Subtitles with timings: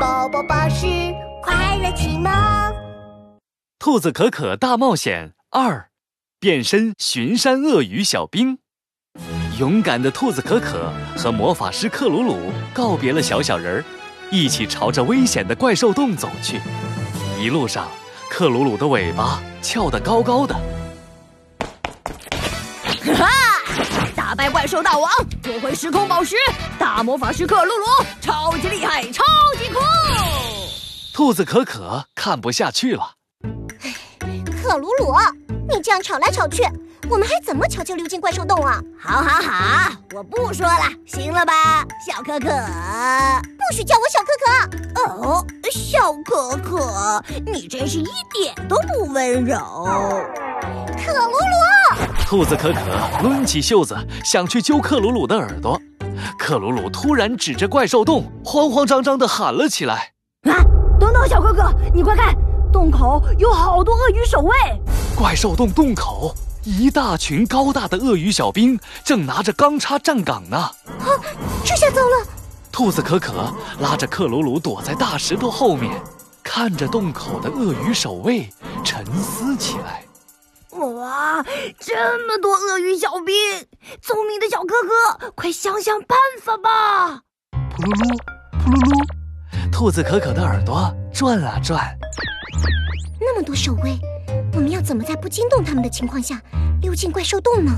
[0.00, 0.86] 宝宝巴士
[1.42, 2.32] 快乐启蒙。
[3.78, 5.88] 兔子可可大冒险二，
[6.40, 8.58] 变身巡山鳄鱼小兵。
[9.58, 13.84] 勇敢的兔子可可和魔法师克鲁鲁告别了小小人儿，
[14.30, 16.60] 一起朝着危险的怪兽洞走去。
[17.38, 17.88] 一路上，
[18.30, 20.54] 克鲁鲁的尾巴翘得高高的。
[24.34, 25.08] 打败怪兽大王，
[25.40, 26.34] 夺回时空宝石，
[26.76, 27.86] 大魔法师克鲁鲁
[28.20, 29.22] 超级厉害，超
[29.56, 29.78] 级酷！
[31.12, 33.12] 兔子可可看不下去了。
[34.60, 35.14] 克鲁鲁，
[35.70, 36.64] 你这样吵来吵去，
[37.08, 38.82] 我们还怎么悄悄溜进怪兽洞啊？
[39.00, 42.48] 好，好，好，我不说了，行了吧，小可可？
[42.48, 45.00] 不许叫我小可可！
[45.00, 49.56] 哦，小可可，你真是一点都不温柔。
[51.06, 51.63] 克鲁鲁，
[52.34, 52.80] 兔子可可
[53.22, 55.80] 抡起袖子想去揪克鲁鲁的耳朵，
[56.36, 60.10] 克鲁鲁突然指着怪兽洞，慌慌张张地喊了起来
[60.50, 60.58] ：“啊，
[60.98, 62.34] 等等，小哥哥，你快看，
[62.72, 64.52] 洞口有好多鳄鱼守卫！
[65.16, 70.56] 怪兽洞洞口，一大群高大的鳄鱼小兵正拿着钢叉站岗呢。
[70.56, 71.06] 啊，
[71.64, 72.26] 这下糟了！
[72.72, 75.92] 兔子可可拉着克鲁鲁躲在大石头后面，
[76.42, 78.50] 看着洞口的鳄鱼守卫，
[78.82, 80.02] 沉思起来。”
[81.34, 81.44] 哇，
[81.80, 81.94] 这
[82.28, 83.34] 么多鳄鱼小兵！
[84.00, 87.22] 聪明的小哥哥，快想想办法吧！
[87.76, 88.16] 噗噜噜，
[88.60, 91.92] 噗噜噜，兔子可可的耳朵转啊转。
[93.20, 93.98] 那么多守卫，
[94.52, 96.40] 我们要怎么在不惊动他们的情况下
[96.82, 97.72] 溜进怪兽洞呢？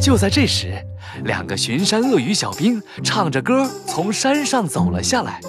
[0.00, 0.74] 就在这时，
[1.22, 5.40] 两个巡山鳄鱼小兵唱着歌从山上走了下来。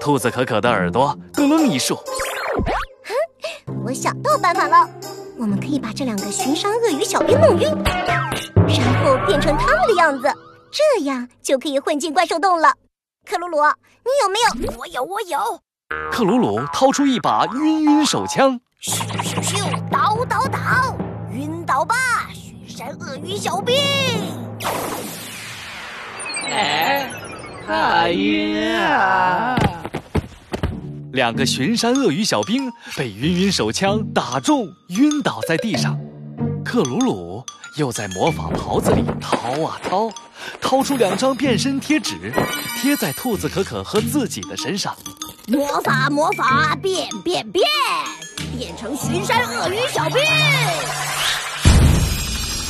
[0.00, 1.94] 兔子可可的耳朵咯楞一竖。
[1.94, 4.90] 哼，我想到办法了。
[5.38, 7.68] 我们可以把这两个巡山鳄鱼小兵弄晕，
[8.66, 10.28] 然后变成他们的样子，
[10.70, 12.74] 这样就可以混进怪兽洞了。
[13.24, 13.58] 克鲁鲁，
[14.04, 14.76] 你有没有？
[14.76, 15.60] 我有，我有。
[16.10, 20.58] 克鲁鲁掏出一把晕晕手枪，咻咻咻，倒倒倒，
[21.30, 21.94] 晕倒吧，
[22.34, 23.76] 巡山鳄鱼小兵！
[26.50, 27.12] 哎，
[27.64, 29.56] 好晕啊！
[31.12, 35.98] 两个巡山鳄鱼小兵被云云手枪打中，晕倒在地上。
[36.64, 37.42] 克鲁鲁
[37.76, 40.10] 又在魔法袍子里掏啊掏，
[40.60, 42.32] 掏出两张变身贴纸，
[42.80, 44.94] 贴在兔子可可和自己的身上。
[45.48, 47.66] 魔法魔法变变变，
[48.56, 50.18] 变成巡山鳄鱼小兵！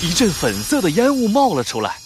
[0.01, 1.97] 一阵粉色的烟雾冒了出来。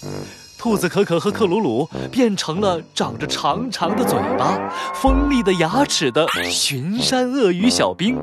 [0.62, 4.56] 兔子可可和克鲁鲁变成了长着长长的嘴巴、
[4.95, 8.15] 锋利的牙齿的巡山鳄鱼小兵。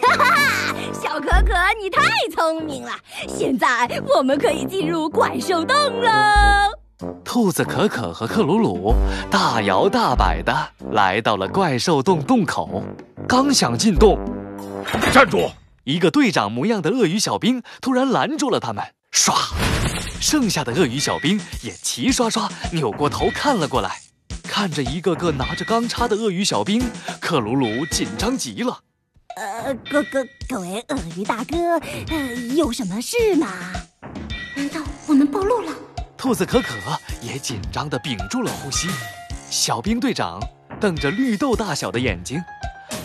[0.00, 0.76] 哈哈哈！
[0.94, 2.92] 小可可，你太聪明了！
[3.26, 3.66] 现在
[4.16, 6.70] 我们可以进入怪兽洞了。
[7.24, 8.94] 兔子可可和克鲁鲁
[9.28, 10.54] 大摇大摆地
[10.92, 12.80] 来到了怪兽洞洞口，
[13.26, 14.20] 刚想进洞，
[15.12, 15.50] 站住！
[15.82, 19.32] 一个队长模样的鳄鱼小兵突然拦住了他们，唰！
[20.22, 24.00] 剩下的鳄鱼小兵也齐刷刷扭过头看了过来，
[24.44, 26.80] 看着一个个拿着钢叉的鳄鱼小兵，
[27.20, 28.78] 克鲁鲁紧张极了。
[29.34, 31.56] 呃，各各各位鳄鱼大哥，
[32.08, 33.48] 呃，有什么事吗？
[34.54, 35.74] 难道我们暴露了？
[36.16, 36.76] 兔子可可
[37.20, 38.88] 也紧张的屏住了呼吸。
[39.50, 40.38] 小兵队长
[40.80, 42.40] 瞪着绿豆大小的眼睛，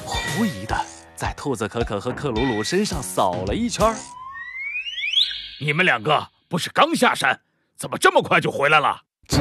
[0.05, 0.85] 狐疑的
[1.15, 3.91] 在兔子可可和克鲁鲁身上扫了一圈。
[5.59, 6.27] 你们两个。
[6.49, 7.41] 不是刚下山，
[7.75, 9.01] 怎么这么快就回来了？
[9.27, 9.37] 这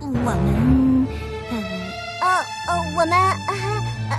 [0.00, 1.06] 我们，
[1.50, 1.56] 呃
[2.22, 2.28] 呃
[2.68, 4.16] 呃，我们呃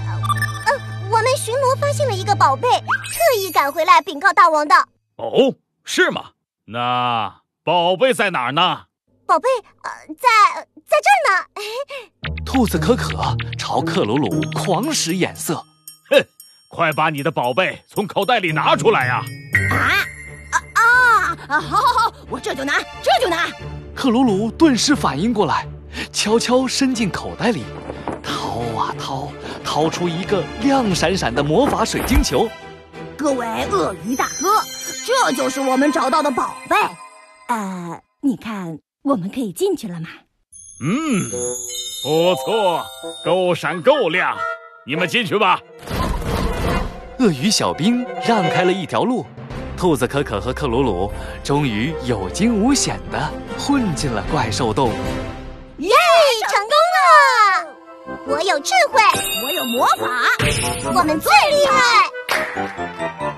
[0.67, 0.79] 呃，
[1.09, 4.75] 我们巡逻发现了一个宝贝，特意赶回来禀告大王的。
[5.15, 6.31] 哦，是吗？
[6.65, 8.83] 那宝贝在哪儿呢？
[9.25, 9.49] 宝贝
[9.83, 11.45] 呃，在在这儿呢。
[12.45, 15.55] 兔子可可朝克鲁鲁狂使眼色，
[16.11, 16.23] 哼，
[16.69, 19.15] 快把你的宝贝从口袋里拿出来呀！
[19.15, 19.25] 啊！
[21.49, 23.47] 啊，好，好，好，我这就拿，这就拿。
[23.95, 25.67] 克鲁鲁顿时反应过来，
[26.13, 27.63] 悄悄伸进口袋里，
[28.21, 29.27] 掏啊掏，
[29.63, 32.47] 掏出一个亮闪闪的魔法水晶球。
[33.17, 34.61] 各位鳄鱼大哥，
[35.07, 36.75] 这就是我们找到的宝贝。
[37.47, 40.07] 呃，你看，我们可以进去了吗？
[40.85, 41.31] 嗯，
[42.03, 42.85] 不错，
[43.25, 44.37] 够闪够亮，
[44.85, 45.59] 你们进去吧。
[47.17, 49.25] 鳄鱼小兵让开了一条路。
[49.79, 51.09] 兔子可可和克鲁鲁
[51.41, 54.91] 终于有惊无险地混进了怪兽洞。
[55.77, 55.95] 耶，
[56.49, 58.35] 成功了！
[58.35, 59.01] 我有智慧，
[59.41, 60.27] 我有魔法，
[60.93, 63.28] 我们最厉害。